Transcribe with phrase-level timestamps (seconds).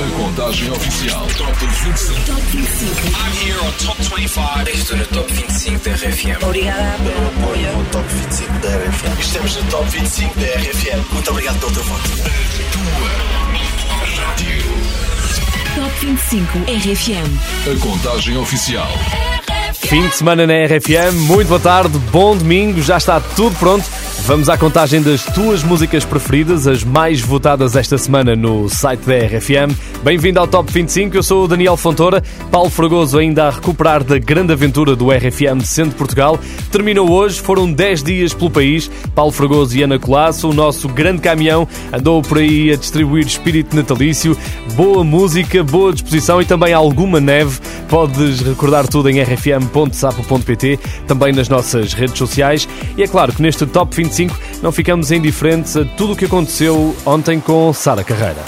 [0.00, 1.24] A contagem oficial.
[1.38, 2.24] Top 25.
[2.26, 3.06] Top 25.
[3.14, 4.70] I'm here on Top 25.
[4.70, 6.38] Estou no Top 25 da RFM.
[6.40, 7.86] Pelo apoio.
[7.92, 9.20] Top 25 da RFM.
[9.20, 11.12] Estamos Top 25 da RFM.
[11.12, 11.60] Muito obrigado.
[11.60, 11.84] Tua.
[15.76, 17.38] Top 25 RFM.
[17.70, 18.88] A contagem oficial.
[19.74, 23.84] Fim de semana na RFM, muito boa tarde, bom domingo, já está tudo pronto.
[24.26, 29.16] Vamos à contagem das tuas músicas preferidas, as mais votadas esta semana no site da
[29.16, 29.74] RFM.
[30.04, 32.22] Bem-vindo ao Top 25, eu sou o Daniel Fontoura.
[32.50, 36.38] Paulo Fragoso ainda a recuperar da grande aventura do RFM Centro Portugal.
[36.70, 38.88] Terminou hoje, foram 10 dias pelo país.
[39.14, 43.74] Paulo Fragoso e Ana Colasso, o nosso grande caminhão, andou por aí a distribuir espírito
[43.74, 44.36] natalício,
[44.74, 47.58] boa música, boa disposição e também alguma neve.
[47.88, 52.68] Podes recordar tudo em rfm.sapo.pt, também nas nossas redes sociais.
[52.96, 54.09] E é claro que neste Top 25
[54.62, 58.42] não ficamos indiferentes a tudo o que aconteceu ontem com Sara Carreira.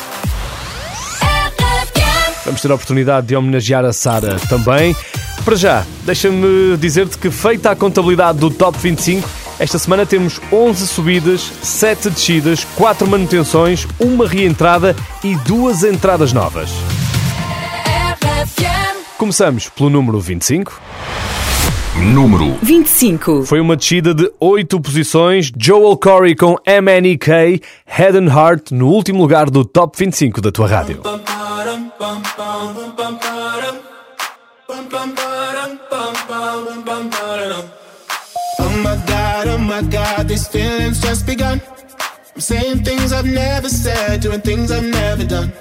[2.45, 4.97] Vamos ter a oportunidade de homenagear a Sara também.
[5.45, 10.87] Para já, deixa-me dizer-te que, feita a contabilidade do Top 25, esta semana temos 11
[10.87, 16.71] subidas, 7 descidas, 4 manutenções, uma reentrada e duas entradas novas.
[19.17, 20.81] Começamos pelo número 25.
[21.97, 23.45] Número 25.
[23.45, 25.53] Foi uma descida de 8 posições.
[25.59, 30.67] Joel Corey com MNEK, Head and Heart, no último lugar do Top 25 da tua
[30.67, 31.03] rádio.
[31.05, 31.19] Oh
[38.79, 41.61] my god, oh my god, these feelings just begun.
[42.35, 45.53] I'm saying things I've never said, doing things I've never done.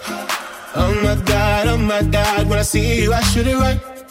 [0.75, 4.00] Oh my god, oh my god, when I see you, I should it right.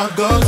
[0.00, 0.39] Cause my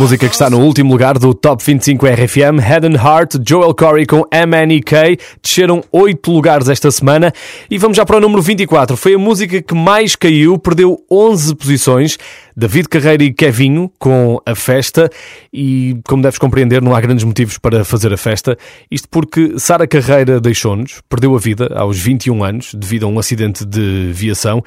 [0.00, 4.06] música que está no último lugar do Top 25 RFM, Head and Heart, Joel Corey
[4.06, 5.18] com MNEK.
[5.42, 7.30] Desceram 8 lugares esta semana.
[7.70, 8.96] E vamos já para o número 24.
[8.96, 12.18] Foi a música que mais caiu, perdeu 11 posições.
[12.56, 15.10] David Carreira e Kevinho com a festa.
[15.52, 18.56] E, como deves compreender, não há grandes motivos para fazer a festa.
[18.90, 23.66] Isto porque Sara Carreira deixou-nos, perdeu a vida aos 21 anos, devido a um acidente
[23.66, 24.62] de viação.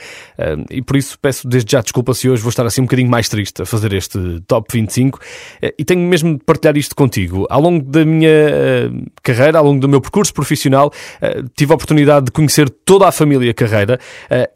[0.69, 3.29] E por isso peço desde já desculpa se hoje vou estar assim um bocadinho mais
[3.29, 5.22] triste a fazer este Top 25.
[5.61, 7.45] Eh, E tenho mesmo de partilhar isto contigo.
[7.49, 8.89] Ao longo da minha eh,
[9.21, 10.91] carreira, ao longo do meu percurso profissional,
[11.21, 13.99] eh, tive a oportunidade de conhecer toda a família Carreira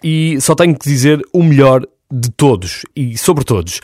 [0.03, 3.81] e só tenho que dizer o melhor de todos e sobre todos.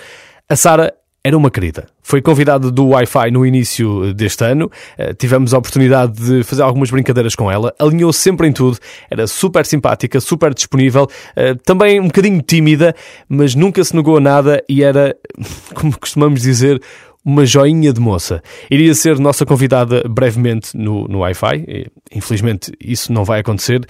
[0.50, 1.88] A Sara era uma querida.
[2.02, 4.70] Foi convidada do Wi-Fi no início deste ano.
[4.98, 7.74] Eh, tivemos a oportunidade de fazer algumas brincadeiras com ela.
[7.80, 8.78] Alinhou sempre em tudo.
[9.10, 11.08] Era super simpática, super disponível.
[11.36, 12.94] Eh, também um bocadinho tímida,
[13.30, 15.16] mas nunca se negou a nada e era,
[15.74, 16.82] como costumamos dizer,
[17.24, 18.44] uma joinha de moça.
[18.70, 21.90] Iria ser nossa convidada brevemente no, no Wi-Fi.
[22.14, 23.88] Infelizmente isso não vai acontecer.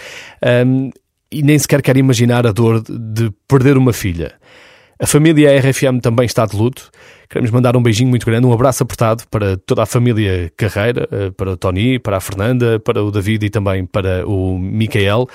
[0.67, 0.91] Um,
[1.31, 4.35] e nem sequer quero imaginar a dor de perder uma filha.
[4.99, 6.91] A família RFM também está de luto.
[7.29, 11.31] Queremos mandar um beijinho muito grande, um abraço apertado para toda a família Carreira, eh,
[11.31, 15.27] para o Tony, para a Fernanda, para o David e também para o Micael.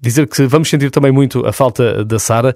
[0.00, 2.54] Dizer que vamos sentir também muito a falta da Sara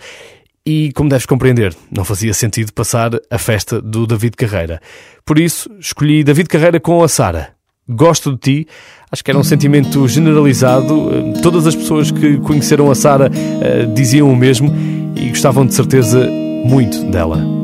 [0.65, 4.81] e, como deves compreender, não fazia sentido passar a festa do David Carreira.
[5.25, 7.51] Por isso, escolhi David Carreira com a Sara.
[7.89, 8.69] Gosto de ti.
[9.11, 11.35] Acho que era um sentimento generalizado.
[11.43, 14.73] Todas as pessoas que conheceram a Sara uh, diziam o mesmo
[15.17, 16.29] e gostavam de certeza
[16.65, 17.62] muito dela.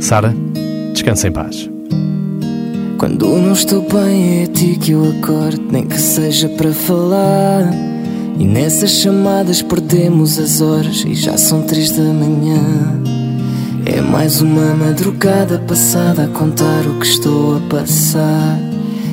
[0.00, 0.34] Sara,
[0.94, 1.68] descansa em paz.
[2.96, 7.70] Quando não estou bem, é a ti que eu acordo, nem que seja para falar.
[8.38, 12.58] E nessas chamadas perdemos as horas e já são três da manhã.
[13.84, 18.58] É mais uma madrugada passada a contar o que estou a passar.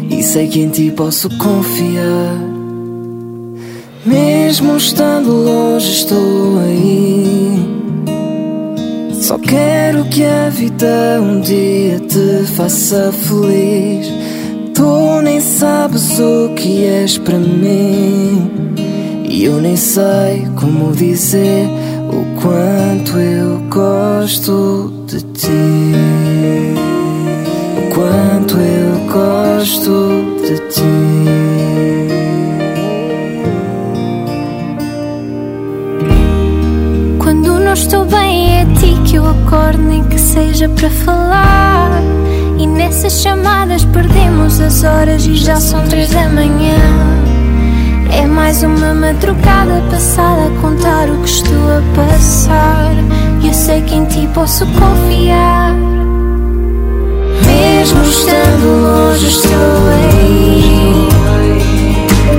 [0.10, 2.38] E sei que em ti posso confiar.
[4.06, 7.37] Mesmo estando longe, estou aí.
[9.22, 14.08] Só quero que a vida um dia te faça feliz.
[14.74, 18.50] Tu nem sabes o que és para mim.
[19.26, 21.68] E eu nem sei como dizer
[22.10, 25.94] o quanto eu gosto de ti.
[27.78, 30.82] O quanto eu gosto de ti.
[37.20, 42.02] Quando não estou bem, é ti que eu acordo, nem que seja para falar.
[42.60, 46.76] E nessas chamadas perdemos as horas e já são três da manhã.
[48.12, 52.92] É mais uma madrugada passada a contar o que estou a passar.
[53.42, 55.74] E eu sei que em ti posso confiar.
[57.46, 61.08] Mesmo estando longe, estou aí.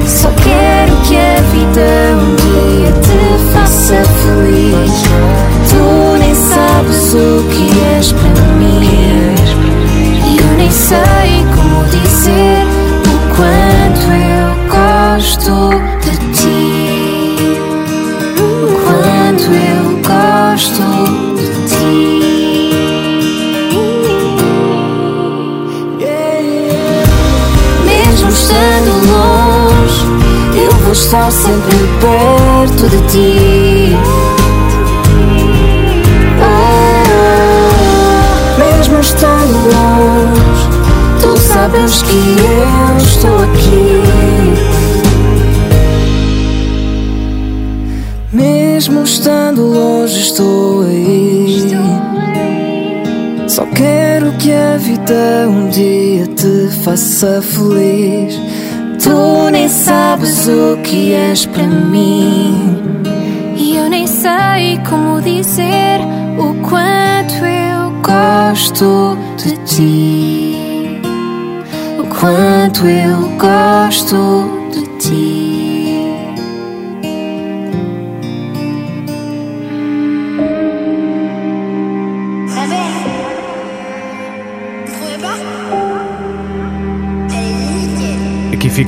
[0.07, 1.81] Só quero que a vida
[2.15, 3.18] um dia te
[3.53, 5.03] faça feliz.
[5.69, 9.35] Tu nem sabes o que és para mim.
[10.27, 11.88] E eu nem sei como
[57.19, 58.41] faça feliz.
[59.03, 62.77] Tu nem sabes o que és para mim.
[63.57, 66.01] E eu nem sei como dizer
[66.39, 71.01] o quanto eu gosto de ti.
[71.99, 74.38] O quanto eu gosto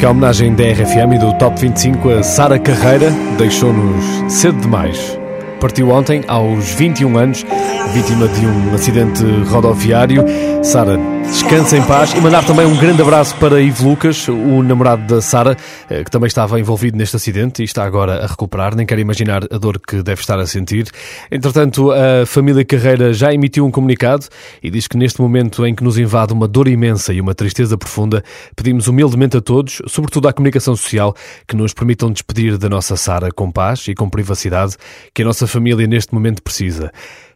[0.00, 5.20] fica a homenagem da RFM e do Top 25 a Sara Carreira, deixou-nos cedo demais.
[5.60, 7.44] Partiu ontem, aos 21 anos,
[7.92, 10.24] vítima de um acidente rodoviário.
[10.62, 10.98] Sara,
[11.30, 15.20] descansa em paz e mandar também um grande abraço para Ivo Lucas, o namorado da
[15.20, 15.56] Sara,
[15.88, 18.74] eh, que também estava envolvido neste acidente e está agora a recuperar.
[18.74, 20.90] Nem quero imaginar a dor que deve estar a sentir.
[21.30, 24.26] Entretanto, a família Carreira já emitiu um comunicado
[24.62, 27.78] e diz que neste momento em que nos invade uma dor imensa e uma tristeza
[27.78, 28.24] profunda,
[28.56, 31.14] pedimos humildemente a todos, sobretudo à comunicação social,
[31.46, 34.76] que nos permitam despedir da nossa Sara com paz e com privacidade,
[35.14, 36.90] que a nossa família neste momento precisa.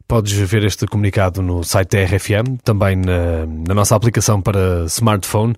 [0.07, 5.55] Podes ver este comunicado no site da RFM, também na, na, nossa aplicação para smartphone.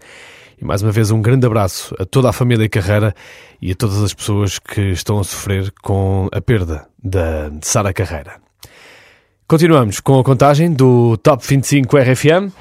[0.60, 3.14] E mais uma vez um grande abraço a toda a família carreira
[3.60, 8.40] e a todas as pessoas que estão a sofrer com a perda da Sara Carreira.
[9.48, 12.52] Continuamos com a contagem do Top 25 RFM.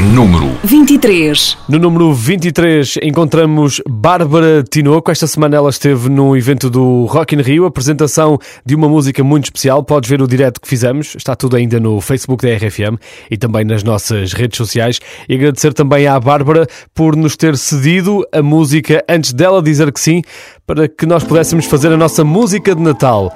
[0.00, 1.58] Número 23.
[1.68, 5.10] No número 23 encontramos Bárbara Tinoco.
[5.10, 9.44] Esta semana ela esteve no evento do Rock in Rio, apresentação de uma música muito
[9.44, 9.82] especial.
[9.82, 12.98] Podes ver o direto que fizemos, está tudo ainda no Facebook da RFM
[13.30, 15.00] e também nas nossas redes sociais.
[15.28, 20.00] E agradecer também à Bárbara por nos ter cedido a música antes dela dizer que
[20.00, 20.22] sim,
[20.66, 23.34] para que nós pudéssemos fazer a nossa música de Natal.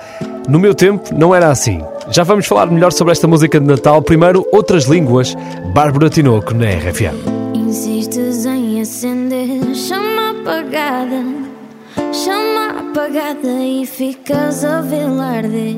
[0.49, 1.81] No meu tempo não era assim.
[2.11, 4.01] Já vamos falar melhor sobre esta música de Natal.
[4.01, 5.37] Primeiro, outras línguas.
[5.75, 7.17] Bárbara Tinoco na RFM.
[7.55, 11.25] Insistes em acender chama apagada,
[12.13, 15.77] chama apagada e ficas a velar arder.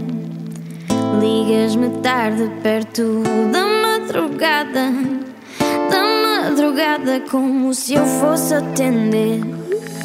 [1.20, 4.92] Ligas-me tarde perto da madrugada,
[5.90, 6.02] da
[6.44, 9.40] madrugada como se eu fosse atender.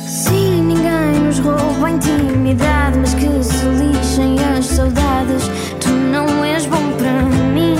[0.07, 5.49] Sim, ninguém nos rouba a intimidade, mas que se lixem as saudades.
[6.13, 7.11] Não és bom para
[7.55, 7.75] mim.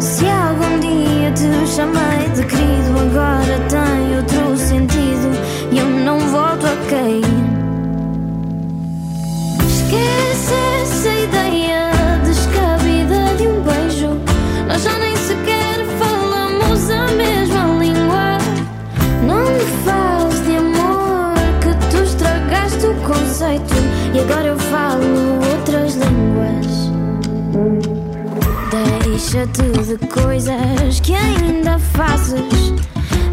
[0.00, 5.28] Se algum dia te chamei de querido, agora tem outro sentido
[5.70, 7.23] e eu não volto a cair.
[29.24, 32.74] Deixa-te de coisas que ainda fazes,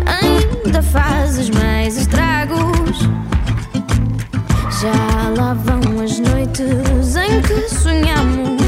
[0.06, 3.10] ainda fazes mais estragos.
[4.82, 8.61] Já lá vão as noites em que sonhamos,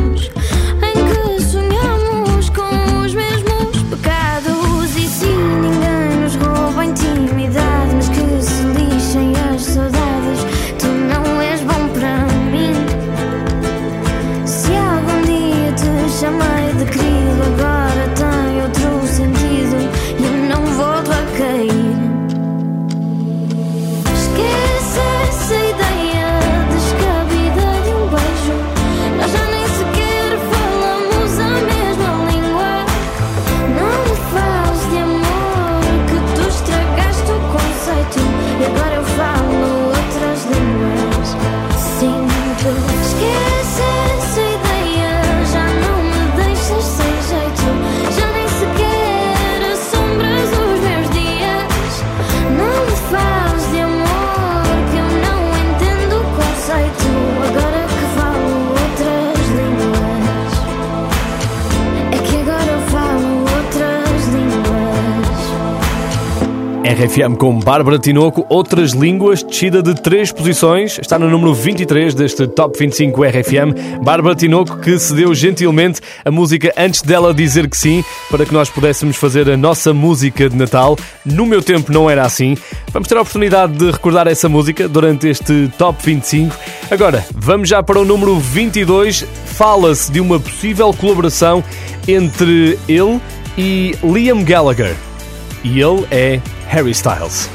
[67.03, 72.48] RFM com Bárbara Tinoco, outras línguas, descida de 3 posições, está no número 23 deste
[72.48, 74.01] Top 25 RFM.
[74.01, 78.69] Bárbara Tinoco que cedeu gentilmente a música antes dela dizer que sim, para que nós
[78.69, 80.98] pudéssemos fazer a nossa música de Natal.
[81.25, 82.55] No meu tempo não era assim.
[82.93, 86.55] Vamos ter a oportunidade de recordar essa música durante este Top 25.
[86.89, 89.25] Agora, vamos já para o número 22.
[89.45, 91.62] Fala-se de uma possível colaboração
[92.07, 93.19] entre ele
[93.57, 94.95] e Liam Gallagher.
[95.65, 96.41] E ele é
[96.74, 97.48] Harry Styles.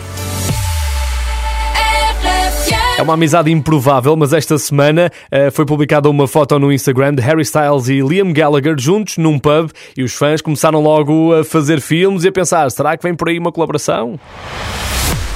[2.96, 7.22] É uma amizade improvável, mas esta semana uh, foi publicada uma foto no Instagram de
[7.22, 11.80] Harry Styles e Liam Gallagher juntos num pub e os fãs começaram logo a fazer
[11.80, 14.20] filmes e a pensar: será que vem por aí uma colaboração?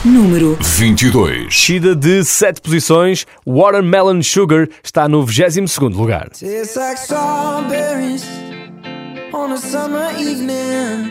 [0.04, 1.46] Número 22.
[1.46, 6.28] Descida de 7 posições, Watermelon Sugar está no 22 lugar.
[6.28, 8.24] Tastes like strawberries
[9.34, 11.10] on a summer evening,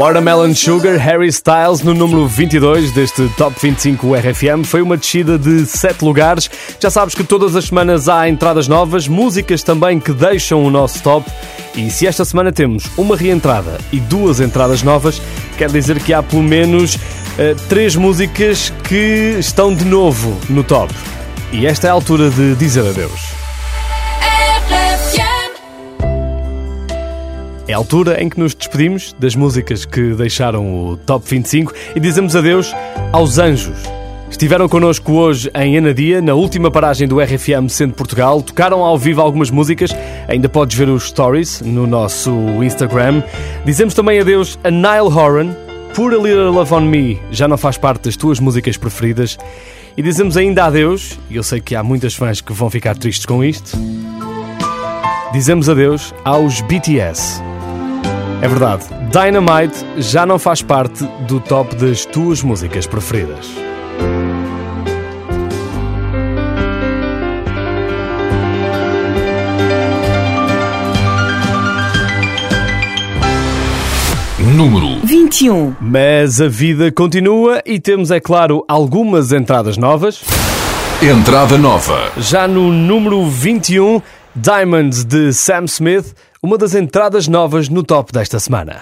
[0.00, 4.64] Watermelon Sugar, Harry Styles no número 22 deste Top 25 RFM.
[4.64, 6.50] Foi uma descida de 7 lugares.
[6.80, 11.02] Já sabes que todas as semanas há entradas novas, músicas também que deixam o nosso
[11.02, 11.30] top.
[11.74, 15.20] E se esta semana temos uma reentrada e duas entradas novas,
[15.58, 16.96] quer dizer que há pelo menos
[17.38, 20.94] eh, três músicas que estão de novo no top.
[21.52, 23.49] E esta é a altura de dizer adeus.
[27.70, 32.00] É a altura em que nos despedimos das músicas que deixaram o Top 25 e
[32.00, 32.74] dizemos adeus
[33.12, 33.78] aos anjos.
[34.28, 38.42] Estiveram connosco hoje em Anadia, na última paragem do RFM Centro Portugal.
[38.42, 39.92] Tocaram ao vivo algumas músicas,
[40.26, 43.22] ainda podes ver os stories no nosso Instagram.
[43.64, 45.54] Dizemos também adeus a Niall Horan,
[45.94, 49.38] Put a Little Love on Me já não faz parte das tuas músicas preferidas.
[49.96, 53.26] E dizemos ainda adeus, e eu sei que há muitas fãs que vão ficar tristes
[53.26, 53.78] com isto.
[55.32, 57.49] Dizemos adeus aos BTS.
[58.42, 63.50] É verdade, Dynamite já não faz parte do top das tuas músicas preferidas.
[74.56, 75.76] Número 21.
[75.78, 80.24] Mas a vida continua e temos, é claro, algumas entradas novas.
[81.02, 82.10] Entrada Nova.
[82.16, 84.00] Já no número 21,
[84.34, 88.80] Diamonds de Sam Smith, uma das entradas novas no top desta semana.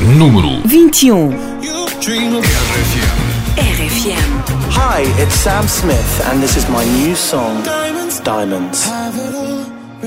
[0.00, 1.30] Número 21.
[1.62, 2.46] You dream of
[3.56, 4.44] RFM.
[4.70, 8.20] Hi, it's Sam Smith, and this is my new song, diamonds.
[8.20, 9.23] Diamonds.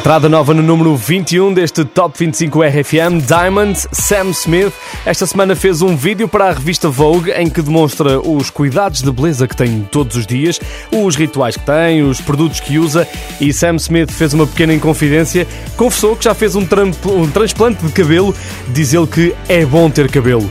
[0.00, 4.72] Entrada nova no número 21 deste Top 25 RFM, Diamond Sam Smith.
[5.04, 9.12] Esta semana fez um vídeo para a revista Vogue em que demonstra os cuidados de
[9.12, 10.58] beleza que tem todos os dias,
[10.90, 13.06] os rituais que tem, os produtos que usa.
[13.38, 15.46] E Sam Smith fez uma pequena inconfidência.
[15.76, 16.66] Confessou que já fez um,
[17.04, 18.34] um transplante de cabelo.
[18.68, 20.50] Diz ele que é bom ter cabelo.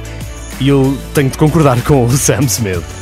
[0.59, 2.98] E eu tenho de concordar com o Sam Smith.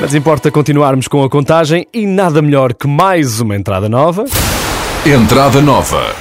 [0.00, 4.24] Mas importa continuarmos com a contagem e nada melhor que mais uma entrada nova.
[5.04, 6.14] Entrada nova.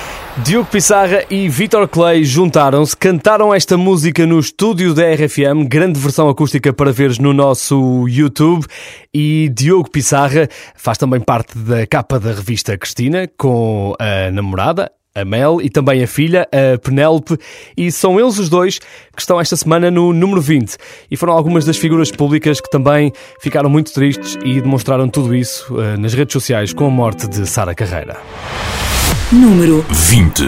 [0.43, 6.27] Diogo Pissarra e Vitor Clay juntaram-se, cantaram esta música no estúdio da RFM, grande versão
[6.27, 8.65] acústica para veres no nosso YouTube.
[9.13, 15.25] E Diogo Pissarra faz também parte da capa da revista Cristina, com a namorada, a
[15.25, 17.37] Mel, e também a filha, a Penélope,
[17.75, 20.77] e são eles os dois que estão esta semana no número 20.
[21.09, 25.79] E foram algumas das figuras públicas que também ficaram muito tristes e demonstraram tudo isso
[25.79, 28.17] eh, nas redes sociais com a morte de Sara Carreira.
[29.31, 30.43] Número 20.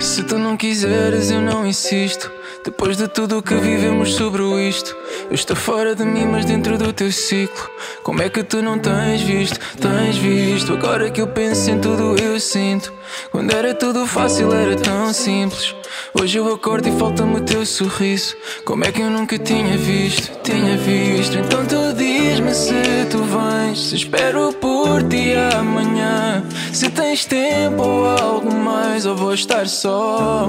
[0.00, 2.37] Se tu não quiseres, eu não insisto.
[2.64, 4.96] Depois de tudo o que vivemos sobre isto,
[5.28, 7.70] eu estou fora de mim, mas dentro do teu ciclo.
[8.02, 9.58] Como é que tu não tens visto?
[9.80, 10.72] Tens visto?
[10.74, 12.92] Agora que eu penso em tudo, eu sinto.
[13.30, 15.74] Quando era tudo fácil, era tão simples.
[16.12, 18.36] Hoje eu acordo e falta-me o teu sorriso.
[18.64, 20.30] Como é que eu nunca tinha visto?
[20.42, 21.38] Tinha visto.
[21.38, 23.88] Então tu diz-me se tu vens.
[23.88, 26.44] Se espero por ti amanhã.
[26.72, 30.48] Se tens tempo ou algo mais, ou vou estar só.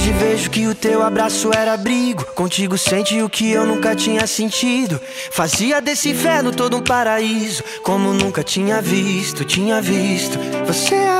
[0.00, 2.24] Hoje vejo que o teu abraço era abrigo.
[2.34, 4.98] Contigo sente o que eu nunca tinha sentido.
[5.30, 7.62] Fazia desse inferno todo um paraíso.
[7.82, 10.38] Como nunca tinha visto, tinha visto.
[10.66, 11.19] Você é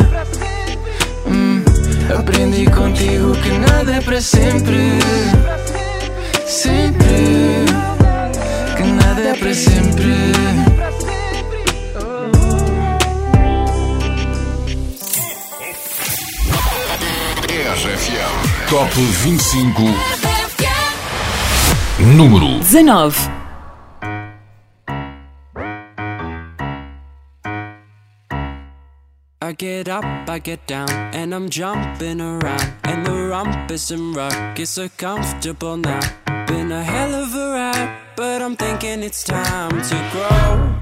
[2.17, 4.99] Aprendi contigo que nada é para sempre.
[6.45, 7.65] Sempre.
[8.75, 10.31] Que nada é para sempre.
[17.47, 19.81] RFM Top 25
[21.99, 23.40] Número 19
[29.51, 32.73] I get up, I get down, and I'm jumping around.
[32.85, 35.99] And the rumpus and ruckus are comfortable now.
[36.47, 40.79] Been a hell of a ride, but I'm thinking it's time to grow.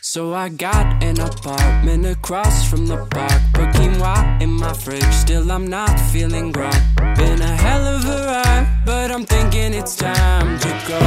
[0.00, 3.40] So I got an apartment across from the park.
[3.54, 6.72] Put quinoa in my fridge, still I'm not feeling grown.
[7.14, 11.00] Been a hell of a ride, but I'm thinking it's time to go.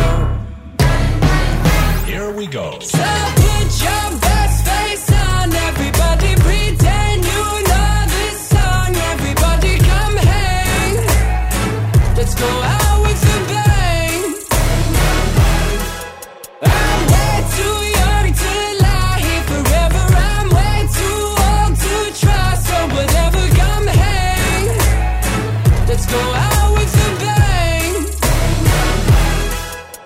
[2.06, 2.80] Here we go.
[2.80, 3.34] So
[6.14, 7.03] Nobody pretend.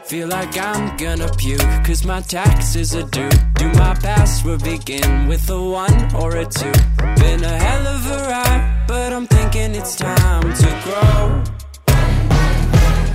[0.08, 3.30] Feel like I'm gonna puke, cause my taxes are due.
[3.56, 6.72] Do my password begin with a one or a two?
[7.18, 11.44] Been a hell of a ride, but I'm thinking it's time to grow.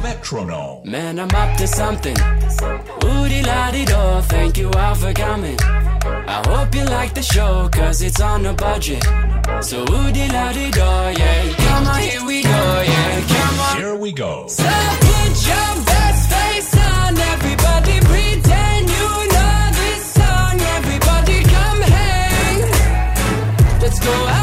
[0.02, 0.90] Metronome.
[0.90, 2.16] Man, I'm up to something.
[3.02, 5.56] Woody la di do, thank you all for coming.
[5.62, 9.02] I hope you like the show, cause it's on a budget.
[9.62, 11.54] So woody la di do, yeah.
[11.56, 13.20] Come on, here we go, yeah.
[13.28, 13.76] Come on.
[13.78, 14.46] Here we go.
[14.46, 16.01] So put your
[24.04, 24.41] go out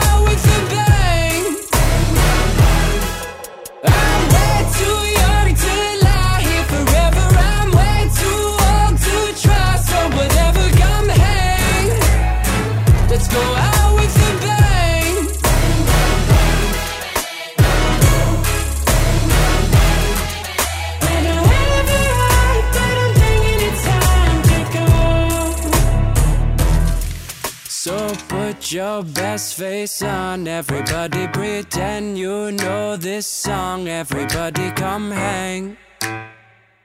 [28.70, 33.88] put your best face on, everybody pretend you know this song.
[33.88, 35.76] Everybody come hang.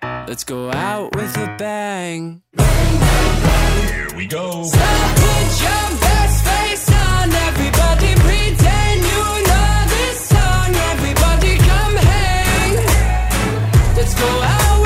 [0.03, 2.43] Let's go out with a bang.
[2.57, 4.65] Here we go.
[4.65, 10.75] So put your best face on, everybody pretend you know this song.
[10.93, 12.77] Everybody come hang.
[13.95, 14.84] Let's go out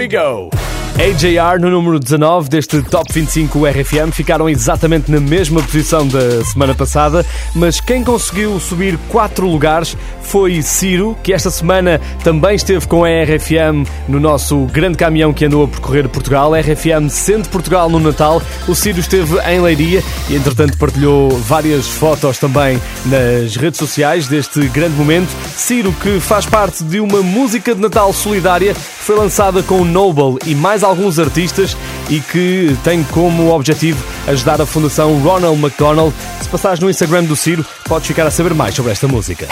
[0.00, 0.59] we go.
[1.00, 6.74] AJR no número 19 deste Top 25 RFM ficaram exatamente na mesma posição da semana
[6.74, 13.02] passada, mas quem conseguiu subir 4 lugares foi Ciro, que esta semana também esteve com
[13.02, 16.52] a RFM no nosso grande caminhão que andou a percorrer Portugal.
[16.52, 22.36] RFM sendo Portugal no Natal, o Ciro esteve em Leiria e entretanto partilhou várias fotos
[22.36, 25.30] também nas redes sociais deste grande momento.
[25.56, 30.54] Ciro, que faz parte de uma música de Natal solidária, foi lançada com Noble e
[30.54, 31.76] mais alguns artistas
[32.08, 36.14] e que tem como objetivo ajudar a Fundação Ronald McDonald.
[36.40, 39.48] Se passares no Instagram do Ciro, podes ficar a saber mais sobre esta música.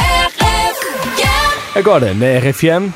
[1.74, 2.92] Agora, na RFM,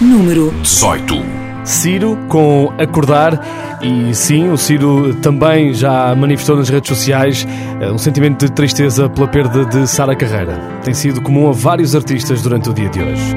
[0.00, 1.14] Número 18.
[1.62, 3.78] Ciro com Acordar.
[3.82, 7.46] E sim, o Ciro também já manifestou nas redes sociais
[7.80, 10.58] eh, um sentimento de tristeza pela perda de Sara Carreira.
[10.82, 13.36] Tem sido comum a vários artistas durante o dia de hoje.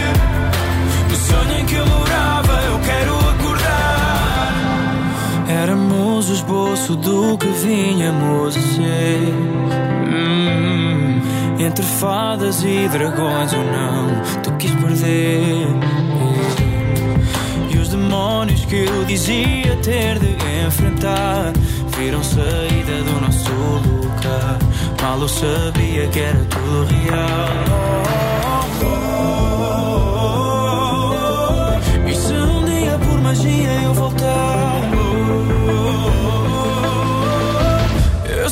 [6.31, 9.33] o esboço do que vinhamos a ser.
[10.07, 11.21] Hum,
[11.59, 15.67] Entre fadas e dragões ou não, tu quis perder.
[17.69, 21.51] E os demónios que eu dizia ter de enfrentar
[21.97, 24.57] viram saída do nosso lugar.
[25.01, 28.01] Mal eu sabia que era tudo real.
[32.07, 34.20] E se um dia por magia eu voltar?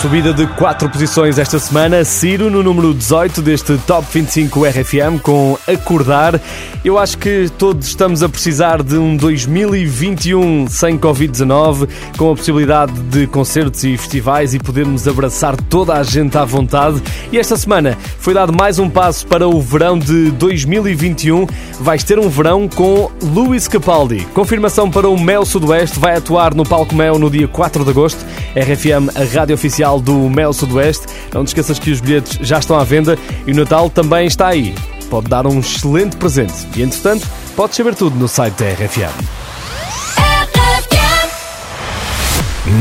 [0.00, 5.58] Subida de 4 posições esta semana, Ciro no número 18 deste Top 25 RFM com
[5.68, 6.40] Acordar.
[6.82, 11.86] Eu acho que todos estamos a precisar de um 2021 sem Covid-19,
[12.16, 17.02] com a possibilidade de concertos e festivais e podermos abraçar toda a gente à vontade.
[17.30, 21.46] E esta semana foi dado mais um passo para o verão de 2021.
[21.78, 24.26] Vais ter um verão com Luís Capaldi.
[24.32, 28.24] Confirmação para o Mel Sudoeste, vai atuar no Palco Mel no dia 4 de agosto.
[28.56, 31.06] RFM, a rádio oficial do Mel Sudoeste.
[31.32, 34.48] Não te esqueças que os bilhetes já estão à venda e o Natal também está
[34.48, 34.74] aí.
[35.08, 36.68] Pode dar um excelente presente.
[36.76, 37.26] E entretanto,
[37.56, 39.40] podes saber tudo no site da RFM.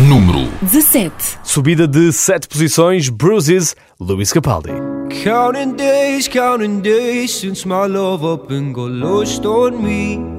[0.08, 1.40] Número 17.
[1.44, 4.70] Subida de 7 posições, Bruises, Luís Capaldi.
[5.24, 10.39] Counting days, counting days since my love up and got lost on me.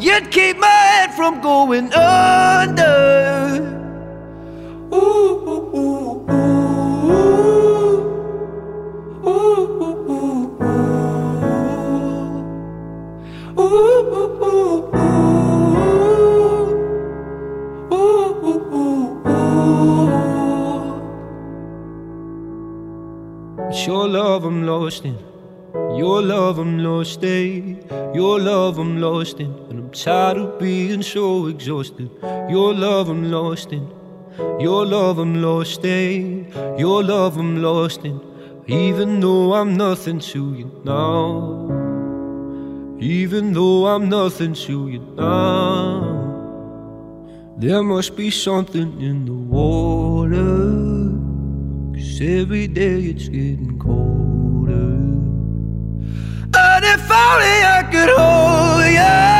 [0.00, 3.20] You'd keep my head from going under.
[23.86, 25.18] Your love I'm lost in.
[25.74, 27.84] Your love I'm lost in.
[28.14, 29.79] Your love I'm lost in.
[29.90, 32.12] I'm tired of being so exhausted.
[32.48, 33.90] Your love I'm lost in.
[34.60, 36.46] Your love I'm lost in.
[36.78, 38.20] Your love I'm lost in.
[38.68, 41.66] Even though I'm nothing to you now.
[43.00, 46.04] Even though I'm nothing to you now.
[47.58, 50.38] There must be something in the water.
[51.96, 55.00] Cause every day it's getting colder.
[56.54, 59.39] And if only I could hold you,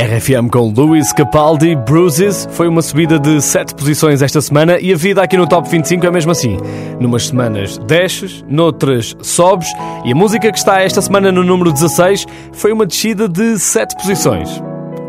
[0.00, 4.96] RFM com Luis Capaldi, Bruises, foi uma subida de 7 posições esta semana e a
[4.96, 6.56] vida aqui no Top 25 é mesmo assim.
[6.98, 9.68] Numas semanas desces, noutras sobes
[10.02, 13.94] e a música que está esta semana no número 16 foi uma descida de 7
[13.96, 14.48] posições.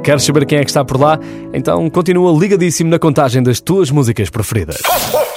[0.04, 1.18] Queres saber quem é que está por lá?
[1.54, 4.80] Então continua ligadíssimo na contagem das tuas músicas preferidas.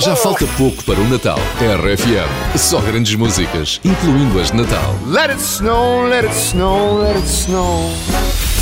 [0.01, 1.39] Já falta pouco para o Natal.
[1.61, 4.97] RFM, só grandes músicas, incluindo as de Natal.
[5.07, 8.54] Let it snow, let it snow, let it snow.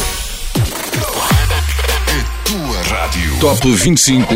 [3.03, 3.41] Rádio.
[3.41, 4.33] Top 25.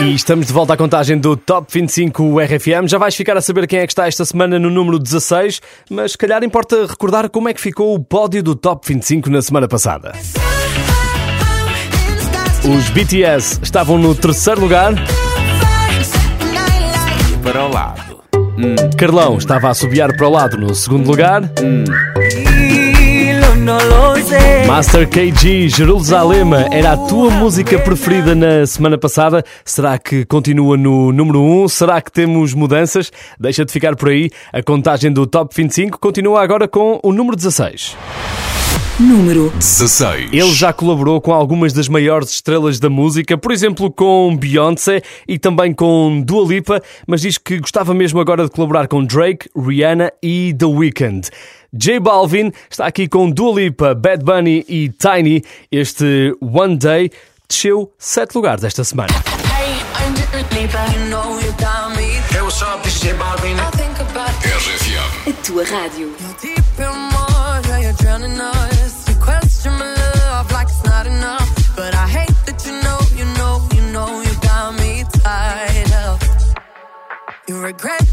[0.00, 2.86] E estamos de volta à contagem do Top 25 RFM.
[2.86, 6.12] Já vais ficar a saber quem é que está esta semana no número 16, mas
[6.12, 9.66] se calhar importa recordar como é que ficou o pódio do Top 25 na semana
[9.66, 10.12] passada.
[12.62, 14.94] Os BTS estavam no terceiro lugar.
[17.42, 18.18] Para o lado.
[18.96, 21.42] Carlão estava a assobiar para o lado no segundo lugar.
[24.66, 29.44] Master KG, Jerusalema, era a tua música preferida na semana passada.
[29.64, 31.68] Será que continua no número 1?
[31.68, 33.10] Será que temos mudanças?
[33.40, 34.30] Deixa de ficar por aí.
[34.52, 37.96] A contagem do Top 25 continua agora com o número 16.
[39.00, 40.32] Número 16.
[40.32, 45.38] Ele já colaborou com algumas das maiores estrelas da música, por exemplo com Beyoncé e
[45.38, 50.12] também com Dua Lipa, mas diz que gostava mesmo agora de colaborar com Drake, Rihanna
[50.20, 51.30] e The Weeknd.
[51.72, 55.42] J Balvin está aqui com Dua Lipa, Bad Bunny e Tiny.
[55.70, 57.10] Este One Day
[57.46, 59.12] desceu 7 lugares esta semana.
[59.12, 62.08] Hey, I'm Dua Lipa, you know you got me.
[62.32, 62.82] Hey, what's up?
[62.82, 63.58] This is J Balvin.
[63.58, 65.28] I think about RFM.
[65.28, 66.08] A tua rádio.
[66.40, 69.06] deep in more, yeah, you're drowning us.
[69.08, 71.76] You question my love like it's not enough.
[71.76, 76.22] But I hate that you know, you know, you know you got me tied up.
[77.46, 78.08] You regret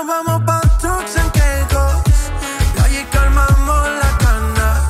[0.00, 1.92] Nos vamos pa' trucks en Caicos
[2.74, 4.88] y allí calmamos las ganas.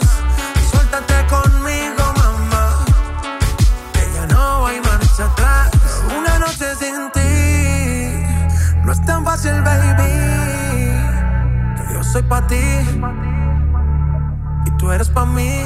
[0.71, 2.85] Suéltate conmigo, mamá,
[3.93, 5.71] que ya no hay marcha atrás.
[6.17, 8.25] Una noche sin ti
[8.85, 10.13] no es tan fácil, baby.
[11.77, 12.63] Que yo soy pa' ti
[14.67, 15.65] y tú eres pa' mí.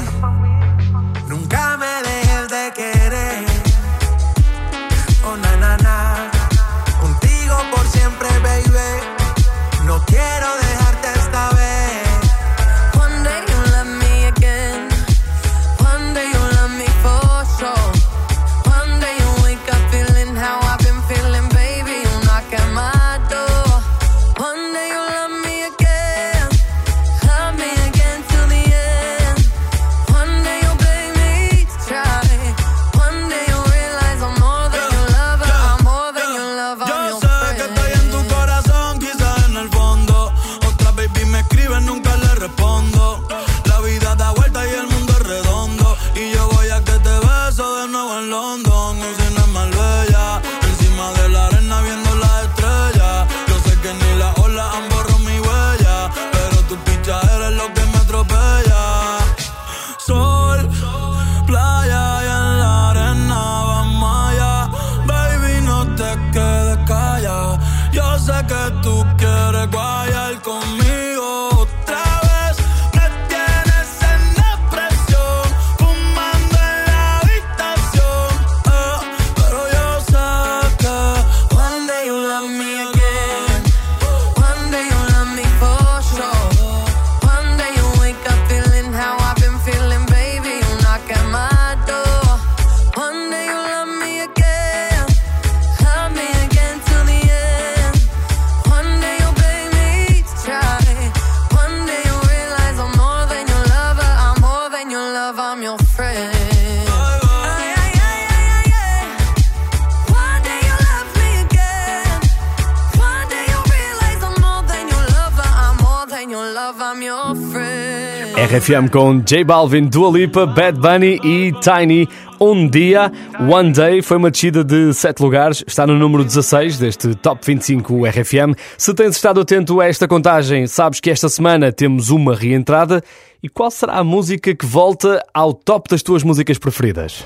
[118.45, 122.07] RFM com J Balvin, Dua Lipa, Bad Bunny e Tiny.
[122.39, 127.15] Um dia, One Day, foi uma descida de 7 lugares, está no número 16 deste
[127.15, 128.53] Top 25 RFM.
[128.77, 133.01] Se tens estado atento a esta contagem, sabes que esta semana temos uma reentrada.
[133.41, 137.23] E qual será a música que volta ao top das tuas músicas preferidas?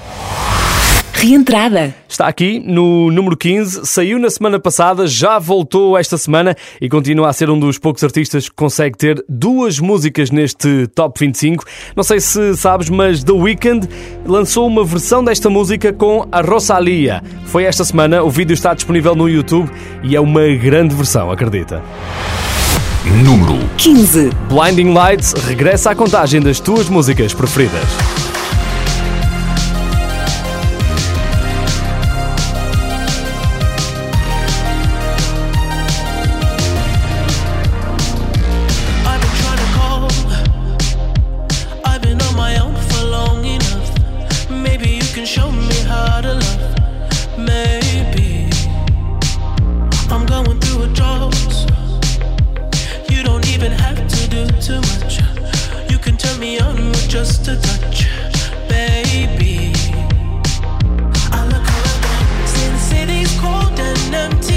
[1.22, 1.94] Reentrada.
[2.08, 7.28] Está aqui no número 15, saiu na semana passada, já voltou esta semana e continua
[7.28, 11.66] a ser um dos poucos artistas que consegue ter duas músicas neste Top 25.
[11.94, 13.86] Não sei se sabes, mas The Weeknd
[14.26, 17.22] lançou uma versão desta música com a Rosalia.
[17.48, 19.70] Foi esta semana, o vídeo está disponível no YouTube
[20.02, 21.84] e é uma grande versão, acredita.
[23.26, 24.30] Número 15.
[24.48, 28.29] Blinding Lights regressa à contagem das tuas músicas preferidas.
[53.82, 55.20] Have to do too much.
[55.92, 58.08] You can turn me on with just a touch,
[58.68, 59.74] baby.
[61.32, 64.49] I look around, since city's cold and empty.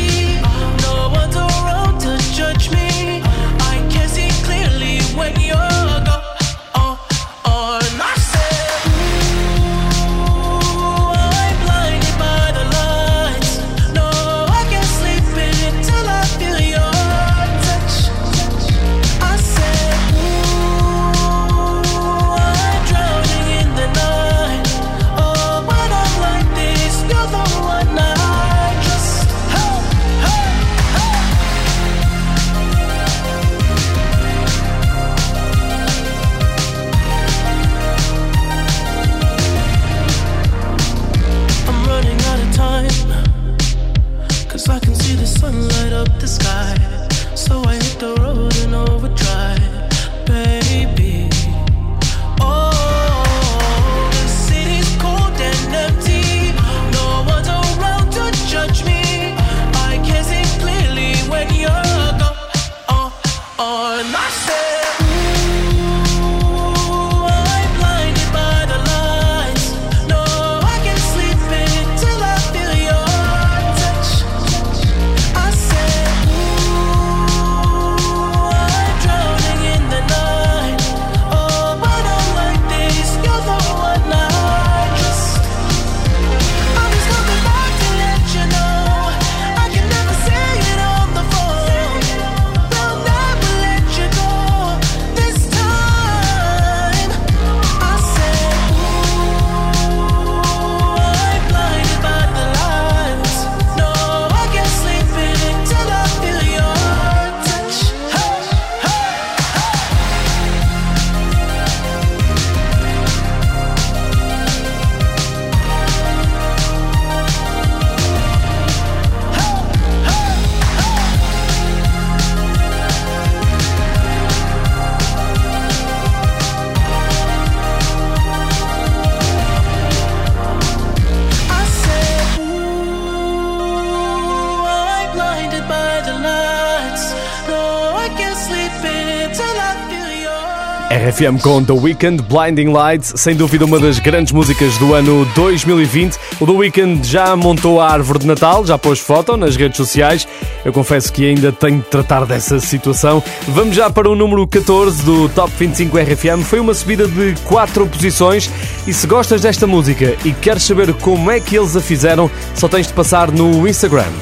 [141.12, 146.16] RFM com The Weeknd, Blinding Lights, sem dúvida uma das grandes músicas do ano 2020.
[146.40, 150.26] O The Weeknd já montou a árvore de Natal, já pôs foto nas redes sociais.
[150.64, 153.22] Eu confesso que ainda tenho de tratar dessa situação.
[153.48, 156.44] Vamos já para o número 14 do Top 25 RFM.
[156.44, 158.50] Foi uma subida de 4 posições.
[158.86, 162.68] E se gostas desta música e queres saber como é que eles a fizeram, só
[162.68, 164.12] tens de passar no Instagram.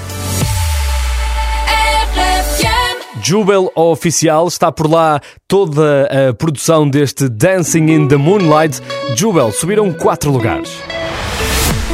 [3.22, 8.80] Jubel Oficial está por lá toda a produção deste Dancing in the Moonlight.
[9.14, 10.70] Jubel subiram 4 lugares.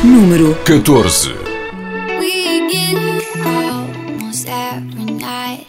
[0.04, 1.34] Número 14.
[2.20, 2.96] We get
[3.44, 5.66] almost every night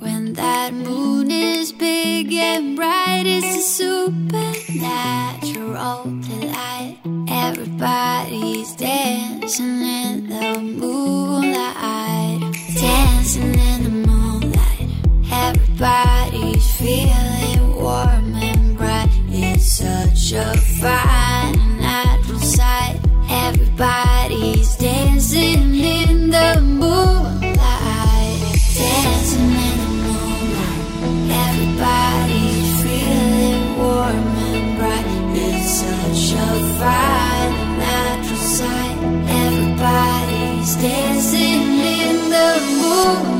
[0.00, 0.72] when that
[15.32, 19.08] Everybody's feeling warm and bright.
[19.28, 22.98] It's such a fine natural sight.
[23.30, 27.56] Everybody's dancing in the moonlight.
[28.76, 30.82] Dancing in the moonlight.
[31.46, 35.06] Everybody's feeling warm and bright.
[35.36, 36.50] It's such a
[36.80, 38.98] fine natural sight.
[39.44, 42.48] Everybody's dancing in the
[42.80, 43.39] moonlight.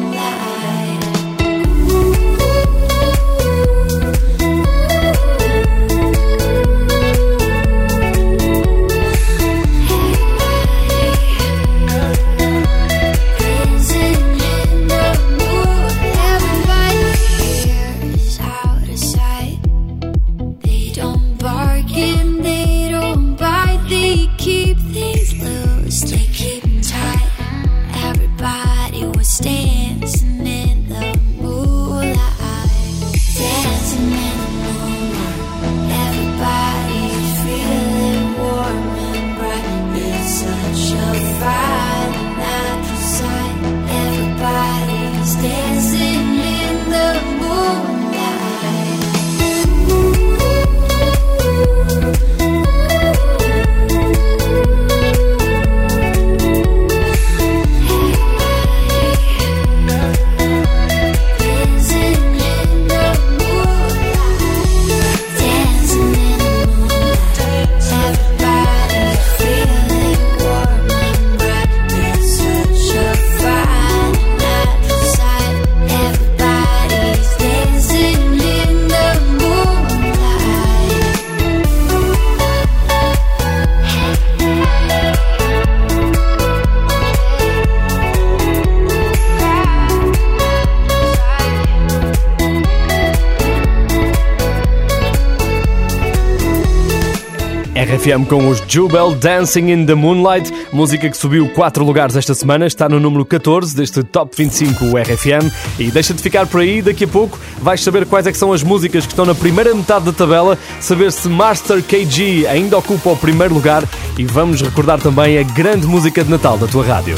[98.10, 102.66] RFM com os Jubel Dancing in the Moonlight, música que subiu 4 lugares esta semana,
[102.66, 105.48] está no número 14 deste Top 25 RFM.
[105.78, 108.62] E deixa de ficar por aí, daqui a pouco vais saber quais é são as
[108.62, 113.16] músicas que estão na primeira metade da tabela, saber se Master KG ainda ocupa o
[113.16, 113.84] primeiro lugar
[114.18, 117.16] e vamos recordar também a grande música de Natal da tua rádio.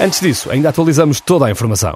[0.00, 1.94] Antes disso, ainda atualizamos toda a informação.